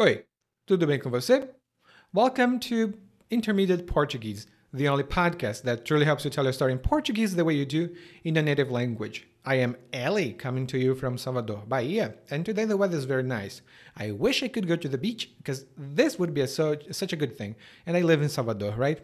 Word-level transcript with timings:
Oi, 0.00 0.22
tudo 0.64 0.86
bem 0.86 1.00
com 1.00 1.10
você? 1.10 1.48
Welcome 2.14 2.60
to 2.60 2.94
Intermediate 3.32 3.82
Portuguese, 3.82 4.46
the 4.72 4.88
only 4.88 5.02
podcast 5.02 5.64
that 5.64 5.84
truly 5.84 6.04
helps 6.04 6.24
you 6.24 6.30
tell 6.30 6.44
your 6.44 6.52
story 6.52 6.70
in 6.70 6.78
Portuguese 6.78 7.34
the 7.34 7.44
way 7.44 7.54
you 7.54 7.66
do 7.66 7.92
in 8.22 8.36
a 8.36 8.42
native 8.42 8.70
language. 8.70 9.26
I 9.44 9.56
am 9.56 9.74
Ellie, 9.92 10.34
coming 10.34 10.68
to 10.68 10.78
you 10.78 10.94
from 10.94 11.18
Salvador, 11.18 11.64
Bahia, 11.66 12.14
and 12.30 12.46
today 12.46 12.64
the 12.64 12.76
weather 12.76 12.96
is 12.96 13.06
very 13.06 13.24
nice. 13.24 13.60
I 13.96 14.12
wish 14.12 14.44
I 14.44 14.46
could 14.46 14.68
go 14.68 14.76
to 14.76 14.88
the 14.88 14.98
beach 14.98 15.32
because 15.38 15.64
this 15.76 16.16
would 16.16 16.32
be 16.32 16.42
a 16.42 16.46
so, 16.46 16.76
such 16.92 17.12
a 17.12 17.16
good 17.16 17.36
thing, 17.36 17.56
and 17.84 17.96
I 17.96 18.02
live 18.02 18.22
in 18.22 18.28
Salvador, 18.28 18.74
right? 18.76 19.00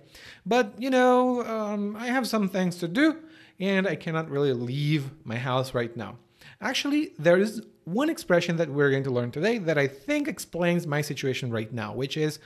But 0.46 0.80
you 0.80 0.90
know, 0.90 1.44
um, 1.44 1.96
I 1.96 2.06
have 2.06 2.28
some 2.28 2.48
things 2.48 2.76
to 2.76 2.86
do, 2.86 3.18
and 3.58 3.88
I 3.88 3.96
cannot 3.96 4.30
really 4.30 4.52
leave 4.52 5.10
my 5.24 5.38
house 5.38 5.74
right 5.74 5.96
now. 5.96 6.18
Actually, 6.60 7.12
there 7.18 7.36
is 7.36 7.62
one 7.84 8.08
expression 8.08 8.56
that 8.56 8.70
we're 8.70 8.90
going 8.90 9.04
to 9.04 9.10
learn 9.10 9.30
today 9.30 9.58
that 9.58 9.78
I 9.78 9.86
think 9.86 10.28
explains 10.28 10.86
my 10.86 11.00
situation 11.00 11.50
right 11.50 11.72
now, 11.72 11.94
which 11.94 12.16
is 12.16 12.38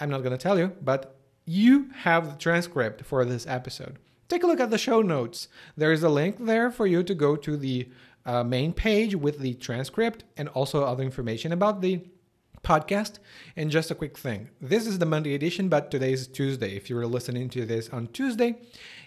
I'm 0.00 0.10
not 0.10 0.22
going 0.22 0.32
to 0.32 0.38
tell 0.38 0.58
you, 0.58 0.72
but 0.82 1.16
you 1.44 1.90
have 1.94 2.32
the 2.32 2.38
transcript 2.38 3.04
for 3.04 3.24
this 3.24 3.46
episode. 3.46 3.98
Take 4.28 4.42
a 4.42 4.46
look 4.46 4.60
at 4.60 4.70
the 4.70 4.78
show 4.78 5.02
notes. 5.02 5.48
There 5.76 5.92
is 5.92 6.02
a 6.02 6.08
link 6.08 6.36
there 6.40 6.70
for 6.70 6.86
you 6.86 7.02
to 7.04 7.14
go 7.14 7.36
to 7.36 7.56
the 7.56 7.88
uh, 8.24 8.42
main 8.42 8.72
page 8.72 9.14
with 9.14 9.38
the 9.38 9.54
transcript 9.54 10.24
and 10.36 10.48
also 10.48 10.82
other 10.82 11.04
information 11.04 11.52
about 11.52 11.80
the 11.80 12.00
podcast. 12.66 13.20
And 13.54 13.70
just 13.70 13.90
a 13.92 13.94
quick 13.94 14.18
thing 14.18 14.50
this 14.60 14.86
is 14.86 14.98
the 14.98 15.06
Monday 15.06 15.34
edition, 15.34 15.68
but 15.68 15.90
today 15.90 16.12
is 16.12 16.26
Tuesday. 16.26 16.74
If 16.76 16.90
you 16.90 16.96
were 16.96 17.06
listening 17.06 17.48
to 17.50 17.64
this 17.64 17.88
on 17.90 18.08
Tuesday, 18.08 18.56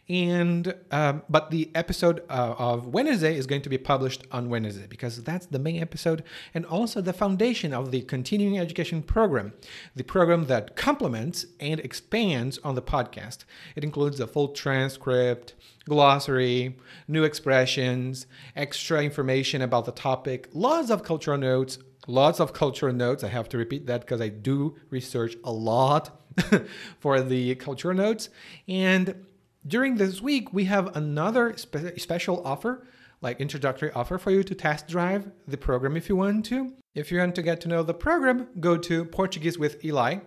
and 0.08 0.74
um, 0.92 1.24
but 1.30 1.52
the 1.52 1.70
episode 1.76 2.24
uh, 2.30 2.56
of 2.58 2.88
Wednesday 2.88 3.36
is 3.36 3.46
going 3.46 3.62
to 3.62 3.70
be 3.70 3.78
published 3.78 4.24
on 4.32 4.50
Wednesday 4.50 4.88
because 4.88 5.24
that's 5.24 5.46
the 5.46 5.60
main 5.60 5.82
episode 5.82 6.24
and 6.54 6.66
also 6.66 7.02
the 7.02 7.14
foundation 7.14 7.74
of 7.74 7.92
the 7.92 8.02
continuing 8.02 8.58
education 8.58 9.04
program, 9.04 9.54
the 9.96 10.04
program 10.04 10.46
that 10.46 10.76
complements 10.76 11.46
and 11.60 11.80
expands 11.82 12.58
on 12.60 12.76
the 12.76 12.82
podcast. 12.82 13.40
It 13.76 13.84
includes 13.84 14.20
a 14.20 14.26
full 14.26 14.48
transcript, 14.48 15.54
glossary, 15.88 16.78
new 17.08 17.24
expressions, 17.24 18.26
extra 18.56 19.04
information 19.04 19.62
about 19.62 19.86
the 19.86 19.92
topic, 19.92 20.48
lots 20.54 20.90
of 20.90 21.04
cultural 21.04 21.38
notes, 21.38 21.78
lots 22.10 22.40
of 22.40 22.54
cultural 22.54 22.94
notes. 22.94 23.24
I 23.24 23.28
have 23.30 23.48
to 23.50 23.58
repeat 23.58 23.88
that 23.88 24.02
because 24.02 24.22
I 24.22 24.30
do 24.30 24.76
research 24.90 25.36
a 25.44 25.52
lot 25.52 26.22
for 27.00 27.22
the 27.22 27.56
cultural 27.56 27.96
notes 27.96 28.30
and 28.68 29.16
during 29.68 29.96
this 29.96 30.22
week, 30.22 30.54
we 30.54 30.66
have 30.66 30.96
another 30.96 31.56
spe- 31.58 31.98
special 31.98 32.46
offer, 32.46 32.88
like 33.22 33.42
introductory 33.42 33.92
offer 33.92 34.18
for 34.18 34.32
you 34.32 34.44
to 34.44 34.56
test 34.56 34.88
drive 34.88 35.32
the 35.48 35.58
program 35.58 35.98
if 35.98 36.08
you 36.08 36.16
want 36.16 36.46
to. 36.46 36.74
If 36.96 37.12
you 37.12 37.20
want 37.20 37.36
to 37.36 37.42
get 37.42 37.62
to 37.62 37.68
know 37.68 37.84
the 37.84 37.94
program, 37.94 38.48
go 38.60 38.78
to 38.78 39.06
Portuguese 39.06 39.58
with 39.58 39.84
Eli. 39.84 40.20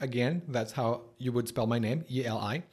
Again, 0.00 0.42
that's 0.48 0.72
how 0.72 1.02
you 1.18 1.32
would 1.32 1.48
spell 1.48 1.66
my 1.66 1.78
name, 1.78 2.04
E 2.10 2.24
L 2.24 2.38
I. 2.38 2.64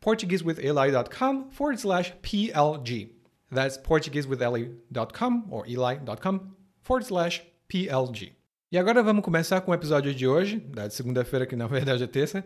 Portuguese 0.00 0.44
with 0.44 0.58
PortugueseWithEli.com 0.58 1.50
forward 1.50 1.80
slash 1.80 2.12
PLG. 2.22 3.10
That's 3.50 3.78
Portuguese 3.78 4.26
with 4.26 4.40
PortugueseWithEli.com 4.40 5.46
or 5.50 5.66
Eli.com 5.66 6.56
forward 6.82 7.06
slash 7.06 7.42
PLG. 7.68 8.32
E 8.70 8.78
agora 8.78 9.02
vamos 9.02 9.24
começar 9.24 9.60
com 9.60 9.70
o 9.70 9.74
episódio 9.74 10.14
de 10.14 10.26
hoje, 10.26 10.58
da 10.58 10.90
segunda-feira, 10.90 11.46
que 11.46 11.54
na 11.54 11.66
verdade 11.66 12.02
é 12.02 12.06
terça, 12.06 12.44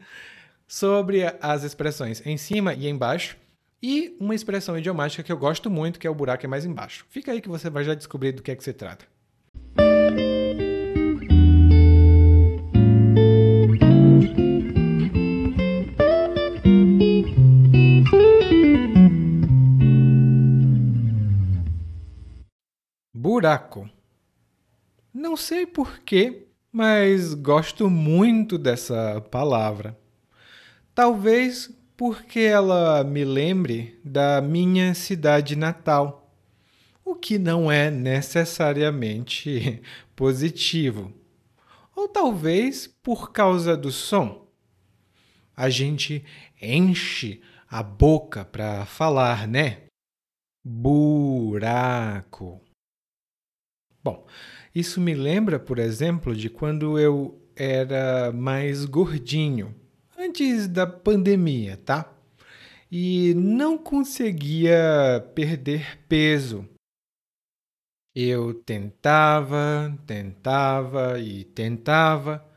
sobre 0.66 1.22
as 1.40 1.64
expressões 1.64 2.24
em 2.26 2.36
cima 2.36 2.74
e 2.74 2.86
embaixo 2.86 3.36
e 3.82 4.16
uma 4.20 4.34
expressão 4.34 4.76
idiomática 4.76 5.22
que 5.22 5.32
eu 5.32 5.38
gosto 5.38 5.70
muito, 5.70 5.98
que 5.98 6.06
é 6.06 6.10
o 6.10 6.14
buraco 6.14 6.44
é 6.44 6.48
mais 6.48 6.64
embaixo. 6.64 7.06
Fica 7.08 7.32
aí 7.32 7.40
que 7.40 7.48
você 7.48 7.70
vai 7.70 7.84
já 7.84 7.94
descobrir 7.94 8.32
do 8.32 8.42
que 8.42 8.50
é 8.50 8.56
que 8.56 8.64
se 8.64 8.72
trata. 8.72 9.06
Buraco. 23.14 23.88
Não 25.18 25.36
sei 25.36 25.66
porquê, 25.66 26.46
mas 26.70 27.34
gosto 27.34 27.90
muito 27.90 28.56
dessa 28.56 29.20
palavra. 29.32 29.98
Talvez 30.94 31.76
porque 31.96 32.38
ela 32.38 33.02
me 33.02 33.24
lembre 33.24 33.98
da 34.04 34.40
minha 34.40 34.94
cidade 34.94 35.56
natal, 35.56 36.32
o 37.04 37.16
que 37.16 37.36
não 37.36 37.68
é 37.68 37.90
necessariamente 37.90 39.82
positivo. 40.14 41.12
Ou 41.96 42.06
talvez 42.06 42.86
por 42.86 43.32
causa 43.32 43.76
do 43.76 43.90
som. 43.90 44.46
A 45.56 45.68
gente 45.68 46.24
enche 46.62 47.42
a 47.68 47.82
boca 47.82 48.44
para 48.44 48.86
falar, 48.86 49.48
né? 49.48 49.82
Buraco. 50.64 52.60
Bom, 54.00 54.24
isso 54.78 55.00
me 55.00 55.12
lembra, 55.12 55.58
por 55.58 55.78
exemplo, 55.78 56.36
de 56.36 56.48
quando 56.48 56.98
eu 56.98 57.42
era 57.56 58.30
mais 58.30 58.84
gordinho 58.84 59.74
antes 60.16 60.68
da 60.68 60.86
pandemia, 60.86 61.76
tá? 61.76 62.12
E 62.88 63.34
não 63.34 63.76
conseguia 63.76 65.26
perder 65.34 65.98
peso. 66.08 66.64
Eu 68.14 68.54
tentava, 68.54 69.98
tentava 70.06 71.18
e 71.18 71.42
tentava 71.42 72.48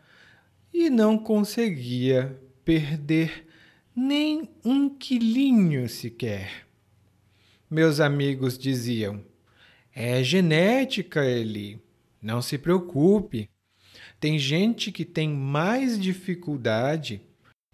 e 0.72 0.92
não 0.92 1.18
conseguia 1.18 2.40
perder 2.64 3.48
nem 3.96 4.48
um 4.64 4.88
quilinho 4.88 5.90
sequer. 5.90 6.68
Meus 7.70 8.00
amigos 8.00 8.60
diziam: 8.60 9.24
é 9.94 10.24
genética, 10.24 11.26
Eli, 11.26 11.82
não 12.22 12.42
se 12.42 12.58
preocupe. 12.58 13.50
Tem 14.20 14.38
gente 14.38 14.92
que 14.92 15.04
tem 15.04 15.30
mais 15.30 16.00
dificuldade 16.00 17.22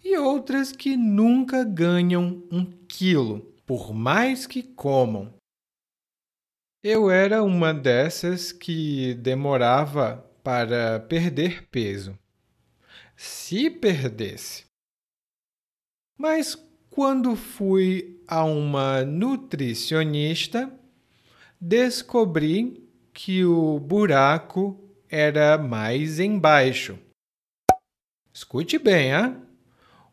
e 0.04 0.18
outras 0.18 0.72
que 0.72 0.96
nunca 0.96 1.64
ganham 1.64 2.44
um 2.52 2.66
quilo, 2.88 3.42
por 3.66 3.94
mais 3.94 4.48
que 4.48 4.64
comam. 4.64 5.34
Eu 6.82 7.12
era 7.12 7.44
uma 7.44 7.74
dessas 7.74 8.52
que 8.52 9.16
demorava 9.16 10.26
para 10.44 11.00
perder 11.02 11.68
peso. 11.68 12.18
Se 13.16 13.70
perdesse. 13.70 14.66
Mas 16.18 16.56
quando 16.90 17.36
fui 17.36 18.24
a 18.28 18.46
uma 18.46 19.04
nutricionista, 19.04 20.72
descobri 21.60 22.87
que 23.20 23.44
o 23.44 23.80
buraco 23.80 24.80
era 25.10 25.58
mais 25.58 26.20
embaixo. 26.20 27.00
Escute 28.32 28.78
bem, 28.78 29.12
hein? 29.12 29.38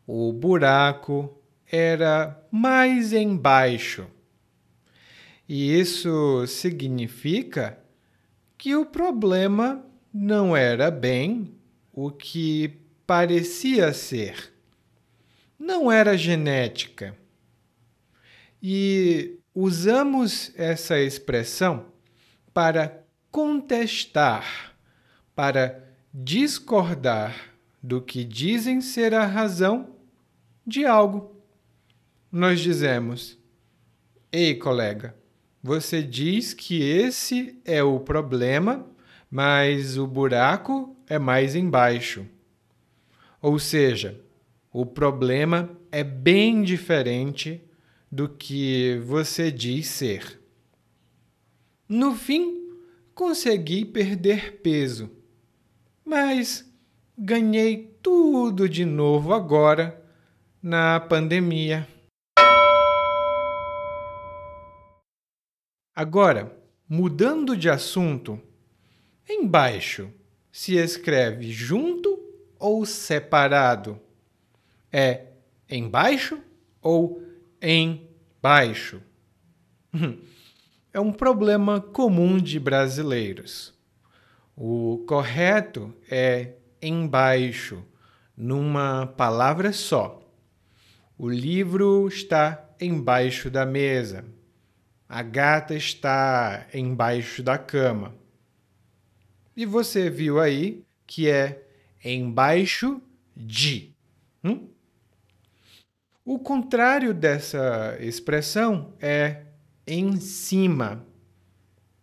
o 0.07 0.33
buraco 0.33 1.39
era 1.71 2.43
mais 2.51 3.13
embaixo. 3.13 4.07
E 5.47 5.79
isso 5.79 6.47
significa 6.47 7.77
que 8.57 8.75
o 8.75 8.87
problema 8.87 9.85
não 10.11 10.57
era 10.57 10.89
bem 10.89 11.53
o 11.93 12.09
que 12.09 12.75
parecia 13.05 13.93
ser. 13.93 14.51
Não 15.59 15.91
era 15.91 16.17
genética. 16.17 17.15
E 18.59 19.37
usamos 19.53 20.51
essa 20.55 20.99
expressão 20.99 21.93
para 22.55 23.05
contestar, 23.29 24.73
para 25.35 25.83
discordar 26.13 27.53
do 27.83 28.01
que 28.01 28.23
dizem 28.23 28.79
ser 28.79 29.13
a 29.13 29.25
razão 29.25 29.97
de 30.65 30.85
algo. 30.85 31.35
Nós 32.31 32.61
dizemos: 32.61 33.37
Ei, 34.31 34.55
colega, 34.55 35.13
você 35.61 36.01
diz 36.01 36.53
que 36.53 36.81
esse 36.81 37.59
é 37.65 37.83
o 37.83 37.99
problema, 37.99 38.87
mas 39.29 39.97
o 39.97 40.07
buraco 40.07 40.95
é 41.09 41.19
mais 41.19 41.55
embaixo. 41.55 42.25
Ou 43.41 43.59
seja, 43.59 44.17
o 44.71 44.85
problema 44.85 45.69
é 45.91 46.05
bem 46.05 46.63
diferente 46.63 47.61
do 48.09 48.29
que 48.29 48.97
você 49.03 49.51
diz 49.51 49.87
ser. 49.87 50.44
No 51.87 52.15
fim, 52.15 52.79
consegui 53.13 53.85
perder 53.85 54.59
peso, 54.63 55.07
mas 56.03 56.67
ganhei 57.15 57.95
tudo 58.01 58.67
de 58.67 58.83
novo 58.83 59.31
agora 59.31 60.03
na 60.63 60.99
pandemia. 60.99 61.87
Agora, 65.95 66.59
mudando 66.89 67.55
de 67.55 67.69
assunto, 67.69 68.41
embaixo 69.29 70.11
se 70.51 70.77
escreve 70.77 71.51
junto 71.51 72.19
ou 72.57 72.83
separado? 72.83 74.01
É 74.91 75.27
embaixo 75.69 76.41
ou 76.81 77.21
embaixo? 77.61 79.03
É 80.95 80.99
um 81.01 81.11
problema 81.11 81.81
comum 81.81 82.37
de 82.37 82.57
brasileiros. 82.57 83.73
O 84.55 85.03
correto 85.05 85.93
é 86.09 86.53
embaixo, 86.81 87.83
numa 88.37 89.05
palavra 89.05 89.73
só. 89.73 90.25
O 91.17 91.27
livro 91.27 92.07
está 92.07 92.65
embaixo 92.79 93.49
da 93.49 93.65
mesa. 93.65 94.23
A 95.09 95.21
gata 95.21 95.75
está 95.75 96.65
embaixo 96.73 97.43
da 97.43 97.57
cama. 97.57 98.15
E 99.53 99.65
você 99.65 100.09
viu 100.09 100.39
aí 100.39 100.81
que 101.05 101.29
é 101.29 101.61
embaixo 102.05 103.01
de. 103.35 103.93
Hum? 104.41 104.69
O 106.23 106.39
contrário 106.39 107.13
dessa 107.13 107.97
expressão 107.99 108.93
é 109.01 109.41
em 109.85 110.19
cima. 110.19 111.05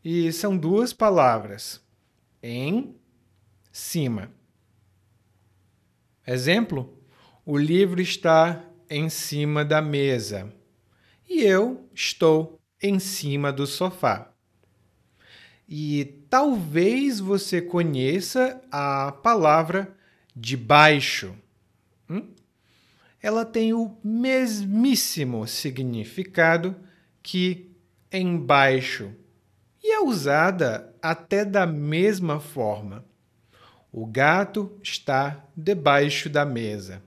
E 0.04 0.32
são 0.32 0.56
duas 0.56 0.92
palavras. 0.92 1.80
Em 2.42 2.94
cima. 3.70 4.30
Exemplo: 6.26 6.98
o 7.44 7.56
livro 7.56 8.00
está 8.00 8.64
em 8.88 9.08
cima 9.08 9.64
da 9.64 9.80
mesa 9.80 10.52
e 11.28 11.42
eu 11.42 11.88
estou 11.94 12.60
em 12.80 12.98
cima 12.98 13.52
do 13.52 13.66
sofá. 13.66 14.32
E 15.68 16.24
talvez 16.28 17.18
você 17.18 17.62
conheça 17.62 18.60
a 18.70 19.12
palavra 19.22 19.96
debaixo. 20.36 21.34
Hum? 22.10 22.28
Ela 23.22 23.44
tem 23.44 23.72
o 23.72 23.96
mesmíssimo 24.04 25.46
significado 25.46 26.76
que 27.22 27.71
embaixo 28.12 29.12
e 29.82 29.92
é 29.92 30.00
usada 30.00 30.94
até 31.02 31.44
da 31.44 31.66
mesma 31.66 32.38
forma. 32.38 33.04
O 33.90 34.06
gato 34.06 34.78
está 34.82 35.44
debaixo 35.56 36.30
da 36.30 36.44
mesa. 36.44 37.02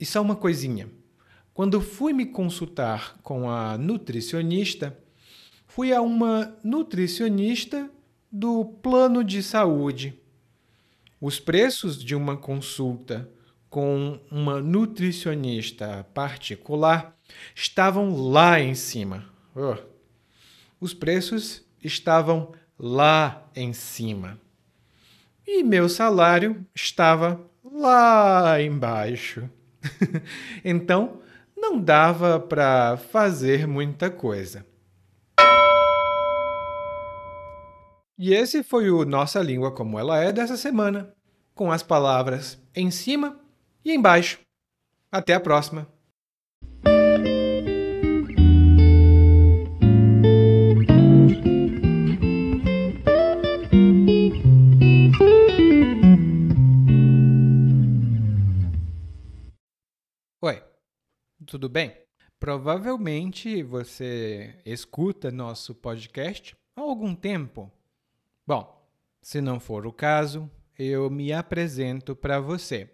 E 0.00 0.06
só 0.06 0.20
uma 0.20 0.34
coisinha. 0.34 0.88
Quando 1.52 1.80
fui 1.80 2.12
me 2.12 2.26
consultar 2.26 3.16
com 3.22 3.48
a 3.48 3.78
nutricionista, 3.78 4.98
fui 5.66 5.92
a 5.92 6.00
uma 6.00 6.56
nutricionista 6.64 7.88
do 8.30 8.64
plano 8.64 9.22
de 9.22 9.42
saúde. 9.42 10.18
Os 11.20 11.38
preços 11.38 12.02
de 12.02 12.16
uma 12.16 12.36
consulta 12.36 13.30
com 13.74 14.20
uma 14.30 14.60
nutricionista 14.60 16.06
particular 16.14 17.12
estavam 17.56 18.30
lá 18.30 18.60
em 18.60 18.72
cima. 18.72 19.24
Oh. 19.52 19.74
Os 20.80 20.94
preços 20.94 21.66
estavam 21.82 22.52
lá 22.78 23.48
em 23.52 23.72
cima. 23.72 24.38
E 25.44 25.64
meu 25.64 25.88
salário 25.88 26.64
estava 26.72 27.44
lá 27.64 28.62
embaixo. 28.62 29.50
então, 30.64 31.20
não 31.56 31.76
dava 31.76 32.38
para 32.38 32.96
fazer 32.96 33.66
muita 33.66 34.08
coisa. 34.08 34.64
E 38.16 38.32
esse 38.32 38.62
foi 38.62 38.88
o 38.88 39.04
Nossa 39.04 39.40
Língua 39.40 39.72
Como 39.72 39.98
Ela 39.98 40.22
É 40.22 40.30
dessa 40.32 40.56
semana, 40.56 41.12
com 41.56 41.72
as 41.72 41.82
palavras 41.82 42.56
em 42.72 42.88
cima 42.92 43.42
e 43.84 43.92
embaixo. 43.92 44.40
Até 45.12 45.34
a 45.34 45.40
próxima! 45.40 45.86
Oi, 60.40 60.62
tudo 61.46 61.68
bem? 61.68 61.96
Provavelmente 62.40 63.62
você 63.62 64.60
escuta 64.66 65.30
nosso 65.30 65.74
podcast 65.74 66.56
há 66.76 66.80
algum 66.80 67.14
tempo. 67.14 67.72
Bom, 68.46 68.86
se 69.22 69.40
não 69.40 69.58
for 69.58 69.86
o 69.86 69.92
caso, 69.92 70.50
eu 70.78 71.08
me 71.08 71.32
apresento 71.32 72.14
para 72.14 72.40
você. 72.40 72.93